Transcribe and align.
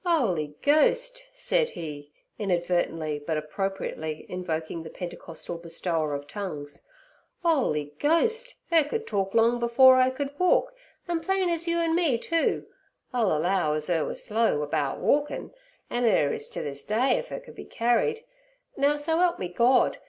"Oly 0.03 0.55
Ghost!' 0.63 1.25
said 1.35 1.69
he, 1.77 2.11
inadvertently 2.39 3.19
but 3.19 3.37
appropriately 3.37 4.25
invoking 4.27 4.81
the 4.81 4.89
Pentecostal 4.89 5.59
Bestower 5.59 6.15
of 6.15 6.25
tongues—"'Oly 6.25 7.93
Ghost! 7.99 8.55
'er 8.73 8.83
could 8.83 9.05
talk 9.05 9.35
long 9.35 9.61
afore 9.61 10.01
'er 10.01 10.09
could 10.09 10.31
walk, 10.39 10.73
an' 11.07 11.19
plain 11.19 11.51
az 11.51 11.67
you 11.67 11.77
an' 11.77 11.93
me, 11.93 12.17
too. 12.17 12.65
I'll 13.13 13.31
allow 13.37 13.73
az 13.73 13.91
'er 13.91 14.03
were 14.03 14.15
slow 14.15 14.63
about 14.63 14.97
walkin', 14.99 15.53
an' 15.91 16.03
'er 16.05 16.33
is 16.33 16.49
ter 16.49 16.63
this 16.63 16.83
day 16.83 17.11
if 17.17 17.31
'er 17.31 17.39
can 17.39 17.53
be 17.53 17.65
carried. 17.65 18.23
Now, 18.75 18.97
so 18.97 19.19
'elp 19.19 19.37
me 19.37 19.49
Gord! 19.49 19.99